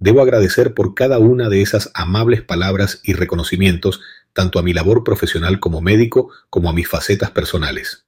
Debo 0.00 0.22
agradecer 0.22 0.72
por 0.72 0.94
cada 0.94 1.18
una 1.18 1.50
de 1.50 1.60
esas 1.60 1.90
amables 1.92 2.42
palabras 2.42 3.00
y 3.04 3.12
reconocimientos 3.12 4.00
tanto 4.32 4.58
a 4.58 4.62
mi 4.62 4.72
labor 4.72 5.04
profesional 5.04 5.60
como 5.60 5.82
médico 5.82 6.30
como 6.48 6.70
a 6.70 6.72
mis 6.72 6.88
facetas 6.88 7.30
personales. 7.32 8.06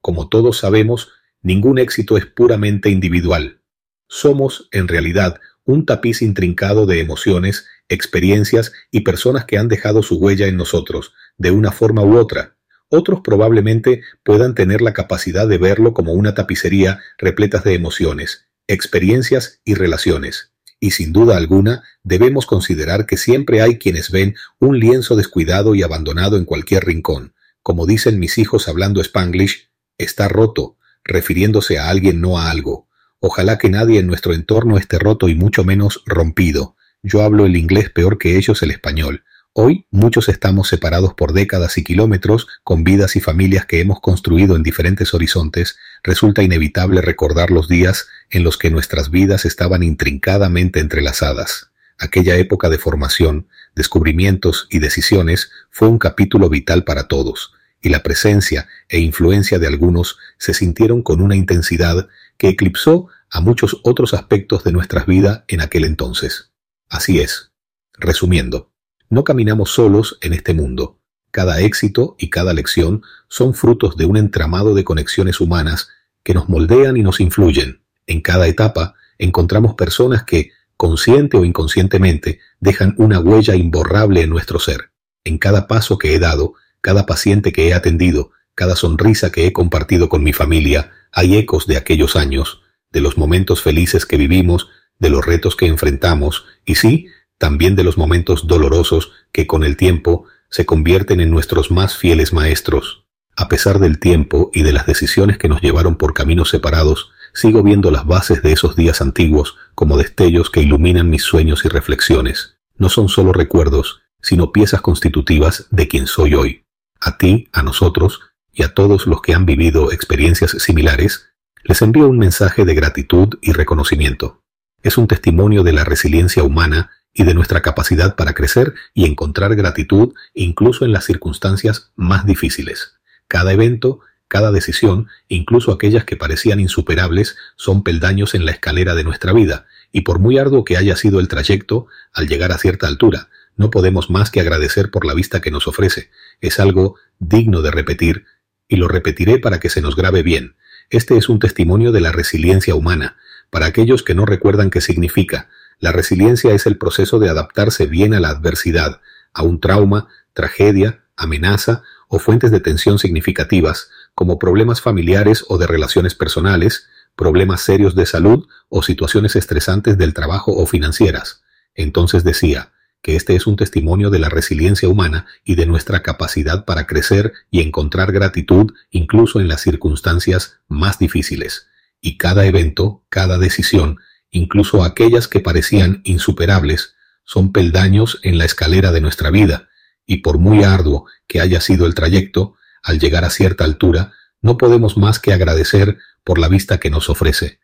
Como 0.00 0.30
todos 0.30 0.56
sabemos, 0.58 1.12
ningún 1.42 1.78
éxito 1.78 2.16
es 2.16 2.24
puramente 2.24 2.88
individual. 2.88 3.60
Somos, 4.08 4.68
en 4.72 4.88
realidad, 4.88 5.38
un 5.64 5.84
tapiz 5.84 6.22
intrincado 6.22 6.86
de 6.86 7.00
emociones, 7.00 7.66
experiencias 7.90 8.72
y 8.90 9.00
personas 9.00 9.44
que 9.44 9.58
han 9.58 9.68
dejado 9.68 10.02
su 10.02 10.16
huella 10.16 10.46
en 10.46 10.56
nosotros, 10.56 11.12
de 11.36 11.50
una 11.50 11.72
forma 11.72 12.02
u 12.04 12.16
otra. 12.16 12.56
Otros 12.88 13.20
probablemente 13.22 14.00
puedan 14.22 14.54
tener 14.54 14.80
la 14.80 14.94
capacidad 14.94 15.46
de 15.46 15.58
verlo 15.58 15.92
como 15.92 16.14
una 16.14 16.34
tapicería 16.34 17.00
repleta 17.18 17.58
de 17.58 17.74
emociones, 17.74 18.46
experiencias 18.66 19.60
y 19.64 19.74
relaciones. 19.74 20.55
Y 20.86 20.92
sin 20.92 21.12
duda 21.12 21.36
alguna 21.36 21.82
debemos 22.04 22.46
considerar 22.46 23.06
que 23.06 23.16
siempre 23.16 23.60
hay 23.60 23.76
quienes 23.76 24.12
ven 24.12 24.36
un 24.60 24.78
lienzo 24.78 25.16
descuidado 25.16 25.74
y 25.74 25.82
abandonado 25.82 26.36
en 26.36 26.44
cualquier 26.44 26.84
rincón. 26.84 27.34
Como 27.60 27.86
dicen 27.86 28.20
mis 28.20 28.38
hijos 28.38 28.68
hablando 28.68 29.00
spanglish, 29.00 29.68
está 29.98 30.28
roto, 30.28 30.76
refiriéndose 31.02 31.80
a 31.80 31.88
alguien 31.88 32.20
no 32.20 32.38
a 32.38 32.52
algo. 32.52 32.86
Ojalá 33.18 33.58
que 33.58 33.68
nadie 33.68 33.98
en 33.98 34.06
nuestro 34.06 34.32
entorno 34.32 34.78
esté 34.78 35.00
roto 35.00 35.28
y 35.28 35.34
mucho 35.34 35.64
menos 35.64 36.04
rompido. 36.06 36.76
Yo 37.02 37.22
hablo 37.22 37.46
el 37.46 37.56
inglés 37.56 37.90
peor 37.90 38.16
que 38.16 38.36
ellos 38.36 38.62
el 38.62 38.70
español. 38.70 39.24
Hoy 39.58 39.86
muchos 39.90 40.28
estamos 40.28 40.68
separados 40.68 41.14
por 41.14 41.32
décadas 41.32 41.78
y 41.78 41.82
kilómetros, 41.82 42.46
con 42.62 42.84
vidas 42.84 43.16
y 43.16 43.22
familias 43.22 43.64
que 43.64 43.80
hemos 43.80 44.00
construido 44.00 44.54
en 44.54 44.62
diferentes 44.62 45.14
horizontes, 45.14 45.78
resulta 46.02 46.42
inevitable 46.42 47.00
recordar 47.00 47.50
los 47.50 47.66
días 47.66 48.06
en 48.28 48.44
los 48.44 48.58
que 48.58 48.70
nuestras 48.70 49.10
vidas 49.10 49.46
estaban 49.46 49.82
intrincadamente 49.82 50.80
entrelazadas. 50.80 51.70
Aquella 51.96 52.36
época 52.36 52.68
de 52.68 52.76
formación, 52.76 53.48
descubrimientos 53.74 54.66
y 54.68 54.78
decisiones 54.78 55.50
fue 55.70 55.88
un 55.88 55.98
capítulo 55.98 56.50
vital 56.50 56.84
para 56.84 57.08
todos, 57.08 57.54
y 57.80 57.88
la 57.88 58.02
presencia 58.02 58.68
e 58.90 58.98
influencia 58.98 59.58
de 59.58 59.68
algunos 59.68 60.18
se 60.36 60.52
sintieron 60.52 61.02
con 61.02 61.22
una 61.22 61.34
intensidad 61.34 62.08
que 62.36 62.50
eclipsó 62.50 63.08
a 63.30 63.40
muchos 63.40 63.80
otros 63.84 64.12
aspectos 64.12 64.64
de 64.64 64.72
nuestras 64.72 65.06
vidas 65.06 65.44
en 65.48 65.62
aquel 65.62 65.86
entonces. 65.86 66.52
Así 66.90 67.20
es. 67.20 67.52
Resumiendo, 67.94 68.70
no 69.10 69.24
caminamos 69.24 69.70
solos 69.70 70.18
en 70.20 70.32
este 70.32 70.54
mundo. 70.54 70.98
Cada 71.30 71.60
éxito 71.60 72.16
y 72.18 72.30
cada 72.30 72.54
lección 72.54 73.02
son 73.28 73.54
frutos 73.54 73.96
de 73.96 74.06
un 74.06 74.16
entramado 74.16 74.74
de 74.74 74.84
conexiones 74.84 75.40
humanas 75.40 75.88
que 76.22 76.34
nos 76.34 76.48
moldean 76.48 76.96
y 76.96 77.02
nos 77.02 77.20
influyen. 77.20 77.82
En 78.06 78.20
cada 78.20 78.46
etapa 78.46 78.94
encontramos 79.18 79.74
personas 79.74 80.24
que, 80.24 80.50
consciente 80.76 81.36
o 81.36 81.44
inconscientemente, 81.44 82.40
dejan 82.60 82.94
una 82.98 83.20
huella 83.20 83.54
imborrable 83.54 84.22
en 84.22 84.30
nuestro 84.30 84.58
ser. 84.58 84.90
En 85.24 85.38
cada 85.38 85.66
paso 85.66 85.98
que 85.98 86.14
he 86.14 86.18
dado, 86.18 86.54
cada 86.80 87.06
paciente 87.06 87.52
que 87.52 87.68
he 87.68 87.74
atendido, 87.74 88.30
cada 88.54 88.76
sonrisa 88.76 89.30
que 89.30 89.46
he 89.46 89.52
compartido 89.52 90.08
con 90.08 90.22
mi 90.22 90.32
familia, 90.32 90.92
hay 91.12 91.36
ecos 91.36 91.66
de 91.66 91.76
aquellos 91.76 92.16
años, 92.16 92.62
de 92.90 93.00
los 93.00 93.18
momentos 93.18 93.62
felices 93.62 94.06
que 94.06 94.16
vivimos, 94.16 94.68
de 94.98 95.10
los 95.10 95.24
retos 95.24 95.56
que 95.56 95.66
enfrentamos, 95.66 96.46
y 96.64 96.76
sí, 96.76 97.08
también 97.38 97.76
de 97.76 97.84
los 97.84 97.98
momentos 97.98 98.46
dolorosos 98.46 99.12
que 99.32 99.46
con 99.46 99.64
el 99.64 99.76
tiempo 99.76 100.24
se 100.50 100.66
convierten 100.66 101.20
en 101.20 101.30
nuestros 101.30 101.70
más 101.70 101.96
fieles 101.96 102.32
maestros. 102.32 103.04
A 103.36 103.48
pesar 103.48 103.78
del 103.78 103.98
tiempo 103.98 104.50
y 104.54 104.62
de 104.62 104.72
las 104.72 104.86
decisiones 104.86 105.36
que 105.38 105.48
nos 105.48 105.60
llevaron 105.60 105.96
por 105.96 106.14
caminos 106.14 106.48
separados, 106.48 107.10
sigo 107.34 107.62
viendo 107.62 107.90
las 107.90 108.06
bases 108.06 108.42
de 108.42 108.52
esos 108.52 108.76
días 108.76 109.00
antiguos 109.00 109.56
como 109.74 109.98
destellos 109.98 110.48
que 110.50 110.62
iluminan 110.62 111.10
mis 111.10 111.22
sueños 111.22 111.64
y 111.64 111.68
reflexiones. 111.68 112.56
No 112.78 112.88
son 112.88 113.08
solo 113.08 113.32
recuerdos, 113.32 114.00
sino 114.22 114.52
piezas 114.52 114.80
constitutivas 114.80 115.66
de 115.70 115.88
quien 115.88 116.06
soy 116.06 116.34
hoy 116.34 116.66
a 117.00 117.18
ti, 117.18 117.48
a 117.52 117.62
nosotros 117.62 118.20
y 118.52 118.62
a 118.62 118.74
todos 118.74 119.06
los 119.06 119.22
que 119.22 119.34
han 119.34 119.46
vivido 119.46 119.92
experiencias 119.92 120.50
similares, 120.52 121.28
les 121.62 121.82
envío 121.82 122.08
un 122.08 122.18
mensaje 122.18 122.64
de 122.64 122.74
gratitud 122.74 123.38
y 123.40 123.52
reconocimiento. 123.52 124.42
Es 124.82 124.98
un 124.98 125.08
testimonio 125.08 125.62
de 125.62 125.72
la 125.72 125.84
resiliencia 125.84 126.42
humana 126.42 126.90
y 127.18 127.24
de 127.24 127.32
nuestra 127.32 127.62
capacidad 127.62 128.14
para 128.14 128.34
crecer 128.34 128.74
y 128.92 129.06
encontrar 129.06 129.56
gratitud 129.56 130.12
incluso 130.34 130.84
en 130.84 130.92
las 130.92 131.06
circunstancias 131.06 131.90
más 131.96 132.26
difíciles. 132.26 132.92
Cada 133.26 133.52
evento, 133.52 134.00
cada 134.28 134.52
decisión, 134.52 135.08
incluso 135.28 135.72
aquellas 135.72 136.04
que 136.04 136.16
parecían 136.16 136.60
insuperables, 136.60 137.36
son 137.56 137.82
peldaños 137.82 138.34
en 138.34 138.44
la 138.44 138.52
escalera 138.52 138.94
de 138.94 139.02
nuestra 139.02 139.32
vida, 139.32 139.64
y 139.92 140.02
por 140.02 140.18
muy 140.18 140.36
arduo 140.36 140.64
que 140.64 140.76
haya 140.76 140.94
sido 140.94 141.18
el 141.18 141.28
trayecto, 141.28 141.86
al 142.12 142.28
llegar 142.28 142.52
a 142.52 142.58
cierta 142.58 142.86
altura, 142.86 143.30
no 143.56 143.70
podemos 143.70 144.10
más 144.10 144.30
que 144.30 144.40
agradecer 144.40 144.90
por 144.90 145.06
la 145.06 145.14
vista 145.14 145.40
que 145.40 145.50
nos 145.50 145.66
ofrece. 145.66 146.10
Es 146.42 146.60
algo 146.60 146.96
digno 147.18 147.62
de 147.62 147.70
repetir, 147.70 148.26
y 148.68 148.76
lo 148.76 148.88
repetiré 148.88 149.38
para 149.38 149.58
que 149.58 149.70
se 149.70 149.80
nos 149.80 149.96
grabe 149.96 150.22
bien. 150.22 150.56
Este 150.90 151.16
es 151.16 151.30
un 151.30 151.38
testimonio 151.38 151.92
de 151.92 152.02
la 152.02 152.12
resiliencia 152.12 152.74
humana. 152.74 153.16
Para 153.48 153.66
aquellos 153.66 154.02
que 154.02 154.14
no 154.14 154.26
recuerdan 154.26 154.68
qué 154.68 154.82
significa, 154.82 155.48
la 155.78 155.92
resiliencia 155.92 156.52
es 156.52 156.66
el 156.66 156.78
proceso 156.78 157.18
de 157.18 157.28
adaptarse 157.28 157.86
bien 157.86 158.14
a 158.14 158.20
la 158.20 158.30
adversidad, 158.30 159.00
a 159.32 159.42
un 159.42 159.60
trauma, 159.60 160.08
tragedia, 160.32 161.04
amenaza 161.16 161.82
o 162.08 162.18
fuentes 162.18 162.50
de 162.50 162.60
tensión 162.60 162.98
significativas, 162.98 163.90
como 164.14 164.38
problemas 164.38 164.80
familiares 164.80 165.44
o 165.48 165.58
de 165.58 165.66
relaciones 165.66 166.14
personales, 166.14 166.86
problemas 167.16 167.60
serios 167.60 167.94
de 167.94 168.06
salud 168.06 168.46
o 168.68 168.82
situaciones 168.82 169.36
estresantes 169.36 169.98
del 169.98 170.14
trabajo 170.14 170.52
o 170.56 170.66
financieras. 170.66 171.42
Entonces 171.74 172.24
decía, 172.24 172.72
que 173.06 173.14
este 173.14 173.36
es 173.36 173.46
un 173.46 173.54
testimonio 173.54 174.10
de 174.10 174.18
la 174.18 174.28
resiliencia 174.28 174.88
humana 174.88 175.26
y 175.44 175.54
de 175.54 175.64
nuestra 175.64 176.02
capacidad 176.02 176.64
para 176.64 176.88
crecer 176.88 177.32
y 177.52 177.60
encontrar 177.60 178.10
gratitud 178.10 178.72
incluso 178.90 179.38
en 179.38 179.46
las 179.46 179.60
circunstancias 179.60 180.58
más 180.66 180.98
difíciles. 180.98 181.68
Y 182.00 182.18
cada 182.18 182.46
evento, 182.46 183.04
cada 183.08 183.38
decisión, 183.38 183.98
incluso 184.30 184.84
aquellas 184.84 185.28
que 185.28 185.40
parecían 185.40 186.00
insuperables, 186.04 186.94
son 187.24 187.52
peldaños 187.52 188.20
en 188.22 188.38
la 188.38 188.44
escalera 188.44 188.92
de 188.92 189.00
nuestra 189.00 189.30
vida, 189.30 189.68
y 190.06 190.18
por 190.18 190.38
muy 190.38 190.62
arduo 190.62 191.06
que 191.26 191.40
haya 191.40 191.60
sido 191.60 191.86
el 191.86 191.94
trayecto, 191.94 192.54
al 192.82 193.00
llegar 193.00 193.24
a 193.24 193.30
cierta 193.30 193.64
altura, 193.64 194.12
no 194.40 194.56
podemos 194.56 194.96
más 194.96 195.18
que 195.18 195.32
agradecer 195.32 195.98
por 196.22 196.38
la 196.38 196.48
vista 196.48 196.78
que 196.78 196.90
nos 196.90 197.10
ofrece. 197.10 197.58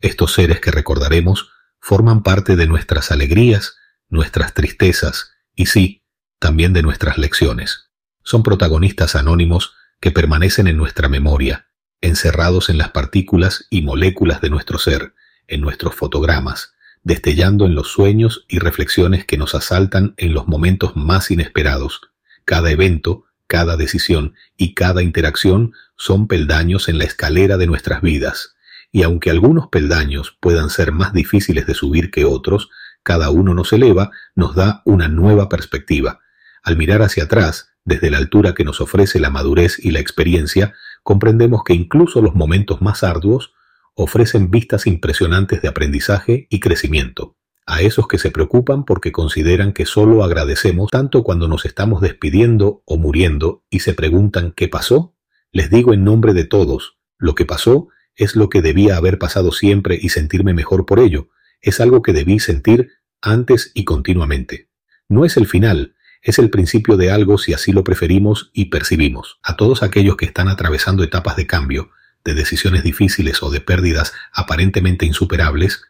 Estos 0.00 0.34
seres 0.34 0.60
que 0.60 0.70
recordaremos 0.70 1.50
forman 1.80 2.22
parte 2.22 2.56
de 2.56 2.66
nuestras 2.66 3.10
alegrías, 3.10 3.76
nuestras 4.08 4.52
tristezas 4.52 5.32
y 5.54 5.66
sí, 5.66 6.04
también 6.38 6.72
de 6.72 6.82
nuestras 6.82 7.16
lecciones. 7.16 7.90
Son 8.22 8.42
protagonistas 8.42 9.16
anónimos 9.16 9.74
que 10.00 10.10
permanecen 10.10 10.66
en 10.66 10.76
nuestra 10.76 11.08
memoria, 11.08 11.68
encerrados 12.00 12.68
en 12.68 12.76
las 12.76 12.90
partículas 12.90 13.66
y 13.70 13.82
moléculas 13.82 14.40
de 14.40 14.50
nuestro 14.50 14.78
ser, 14.78 15.14
en 15.48 15.60
nuestros 15.60 15.94
fotogramas, 15.94 16.74
destellando 17.02 17.66
en 17.66 17.74
los 17.74 17.88
sueños 17.88 18.44
y 18.48 18.58
reflexiones 18.58 19.24
que 19.24 19.38
nos 19.38 19.54
asaltan 19.54 20.14
en 20.16 20.34
los 20.34 20.48
momentos 20.48 20.96
más 20.96 21.30
inesperados. 21.30 22.00
Cada 22.44 22.70
evento, 22.70 23.26
cada 23.46 23.76
decisión 23.76 24.34
y 24.56 24.74
cada 24.74 25.02
interacción 25.02 25.72
son 25.96 26.26
peldaños 26.26 26.88
en 26.88 26.98
la 26.98 27.04
escalera 27.04 27.56
de 27.56 27.66
nuestras 27.66 28.02
vidas, 28.02 28.56
y 28.92 29.02
aunque 29.02 29.30
algunos 29.30 29.68
peldaños 29.68 30.36
puedan 30.40 30.70
ser 30.70 30.92
más 30.92 31.12
difíciles 31.12 31.66
de 31.66 31.74
subir 31.74 32.10
que 32.10 32.24
otros, 32.24 32.70
cada 33.02 33.30
uno 33.30 33.54
nos 33.54 33.72
eleva, 33.72 34.10
nos 34.34 34.54
da 34.56 34.82
una 34.84 35.06
nueva 35.06 35.48
perspectiva. 35.48 36.20
Al 36.62 36.76
mirar 36.76 37.02
hacia 37.02 37.24
atrás, 37.24 37.68
desde 37.84 38.10
la 38.10 38.18
altura 38.18 38.52
que 38.52 38.64
nos 38.64 38.80
ofrece 38.80 39.20
la 39.20 39.30
madurez 39.30 39.78
y 39.78 39.92
la 39.92 40.00
experiencia, 40.00 40.74
comprendemos 41.04 41.62
que 41.62 41.72
incluso 41.72 42.20
los 42.20 42.34
momentos 42.34 42.82
más 42.82 43.04
arduos 43.04 43.52
ofrecen 43.96 44.50
vistas 44.50 44.86
impresionantes 44.86 45.62
de 45.62 45.68
aprendizaje 45.68 46.46
y 46.50 46.60
crecimiento. 46.60 47.36
A 47.66 47.80
esos 47.80 48.06
que 48.06 48.18
se 48.18 48.30
preocupan 48.30 48.84
porque 48.84 49.10
consideran 49.10 49.72
que 49.72 49.86
solo 49.86 50.22
agradecemos 50.22 50.90
tanto 50.90 51.24
cuando 51.24 51.48
nos 51.48 51.64
estamos 51.64 52.02
despidiendo 52.02 52.82
o 52.84 52.98
muriendo 52.98 53.64
y 53.70 53.80
se 53.80 53.94
preguntan 53.94 54.52
qué 54.54 54.68
pasó, 54.68 55.16
les 55.50 55.70
digo 55.70 55.94
en 55.94 56.04
nombre 56.04 56.34
de 56.34 56.44
todos, 56.44 56.98
lo 57.18 57.34
que 57.34 57.46
pasó 57.46 57.88
es 58.14 58.36
lo 58.36 58.50
que 58.50 58.62
debía 58.62 58.96
haber 58.96 59.18
pasado 59.18 59.50
siempre 59.50 59.98
y 60.00 60.10
sentirme 60.10 60.52
mejor 60.52 60.84
por 60.84 61.00
ello, 61.00 61.30
es 61.60 61.80
algo 61.80 62.02
que 62.02 62.12
debí 62.12 62.38
sentir 62.38 62.90
antes 63.22 63.72
y 63.74 63.84
continuamente. 63.84 64.68
No 65.08 65.24
es 65.24 65.36
el 65.38 65.46
final, 65.46 65.96
es 66.22 66.38
el 66.38 66.50
principio 66.50 66.96
de 66.96 67.10
algo 67.10 67.38
si 67.38 67.54
así 67.54 67.72
lo 67.72 67.82
preferimos 67.82 68.50
y 68.52 68.66
percibimos. 68.66 69.38
A 69.42 69.56
todos 69.56 69.82
aquellos 69.82 70.16
que 70.16 70.26
están 70.26 70.48
atravesando 70.48 71.02
etapas 71.02 71.36
de 71.36 71.46
cambio, 71.46 71.90
de 72.26 72.34
decisiones 72.34 72.82
difíciles 72.82 73.42
o 73.42 73.50
de 73.50 73.60
pérdidas 73.60 74.12
aparentemente 74.32 75.06
insuperables, 75.06 75.84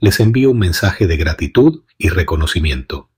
les 0.00 0.18
envío 0.18 0.50
un 0.50 0.58
mensaje 0.58 1.06
de 1.06 1.16
gratitud 1.16 1.84
y 1.98 2.08
reconocimiento. 2.08 3.10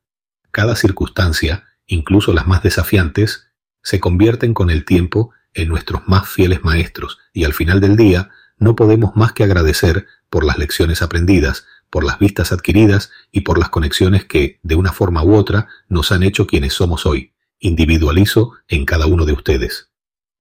Cada 0.51 0.77
circunstancia, 0.77 1.65
incluso 1.87 2.35
las 2.35 2.47
más 2.47 2.63
desafiantes, 2.63 3.47
se 3.83 4.01
convierten 4.01 4.53
con 4.53 4.69
el 4.69 4.85
tiempo 4.85 5.31
en 5.55 5.69
nuestros 5.69 6.07
más 6.07 6.29
fieles 6.29 6.65
maestros 6.65 7.19
y 7.33 7.45
al 7.45 7.55
final 7.55 7.81
del 7.81 7.97
día 7.97 8.31
no 8.59 8.75
podemos 8.75 9.15
más 9.17 9.33
que 9.33 9.45
agradecer 9.45 10.07
por 10.29 10.45
las 10.45 10.59
lecciones 10.59 11.03
aprendidas, 11.03 11.67
por 11.89 12.05
las 12.05 12.19
vistas 12.19 12.53
adquiridas 12.53 13.11
y 13.31 13.43
por 13.43 13.59
las 13.59 13.69
conexiones 13.69 14.25
que, 14.25 14.59
de 14.63 14.75
una 14.75 14.93
forma 14.93 15.23
u 15.23 15.35
otra, 15.35 15.69
nos 15.89 16.11
han 16.11 16.25
hecho 16.25 16.47
quienes 16.47 16.73
somos 16.73 17.07
hoy. 17.07 17.33
Individualizo 17.59 18.53
en 18.69 18.85
cada 18.85 19.07
uno 19.07 19.25
de 19.25 19.33
ustedes. 19.33 19.91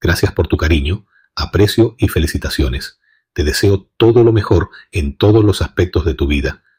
Gracias 0.02 0.34
por 0.34 0.48
tu 0.48 0.58
cariño, 0.58 1.06
aprecio 1.36 1.96
y 1.98 2.08
felicitaciones. 2.08 3.00
Te 3.34 3.44
deseo 3.44 3.90
todo 3.98 4.24
lo 4.24 4.34
mejor 4.34 4.70
en 4.92 5.18
todos 5.18 5.44
los 5.44 5.62
aspectos 5.62 6.06
de 6.06 6.14
tu 6.14 6.28
vida 6.28 6.65